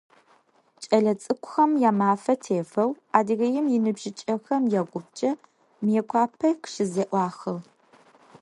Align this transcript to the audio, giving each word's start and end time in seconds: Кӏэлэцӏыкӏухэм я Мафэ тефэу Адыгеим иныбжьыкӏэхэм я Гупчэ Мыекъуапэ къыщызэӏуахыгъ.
Кӏэлэцӏыкӏухэм 0.87 1.71
я 1.89 1.91
Мафэ 1.99 2.33
тефэу 2.43 2.91
Адыгеим 3.17 3.65
иныбжьыкӏэхэм 3.75 4.63
я 4.79 4.81
Гупчэ 4.89 5.29
Мыекъуапэ 5.83 6.49
къыщызэӏуахыгъ. 6.61 7.55